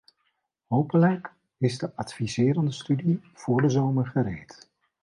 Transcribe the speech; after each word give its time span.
Hopelijk 0.67 1.31
is 1.57 1.77
de 1.77 1.95
adviserende 1.95 2.71
studie 2.71 3.21
voor 3.33 3.61
de 3.61 3.69
zomer 3.69 4.07
gereed. 4.07 4.69